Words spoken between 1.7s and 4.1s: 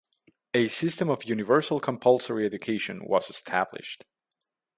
compulsory education was established.